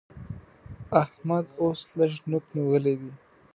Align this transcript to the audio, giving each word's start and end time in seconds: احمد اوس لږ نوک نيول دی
احمد 1.01 1.45
اوس 1.61 1.79
لږ 1.97 2.13
نوک 2.29 2.45
نيول 2.55 2.83
دی 3.01 3.11